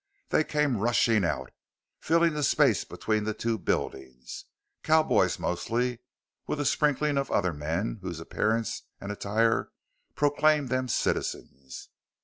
They 0.29 0.43
came 0.43 0.77
rushing 0.79 1.23
out, 1.23 1.51
filling 1.99 2.33
the 2.33 2.41
space 2.41 2.83
between 2.83 3.23
the 3.23 3.35
two 3.35 3.59
buildings 3.59 4.45
cowboys 4.81 5.37
mostly, 5.37 5.99
with 6.47 6.59
a 6.59 6.65
sprinkling 6.65 7.19
of 7.19 7.29
other 7.29 7.53
men 7.53 7.99
whose 8.01 8.19
appearance 8.19 8.81
and 8.99 9.11
attire 9.11 9.69
proclaimed 10.15 10.69
them 10.69 10.87
citizens. 10.87 11.89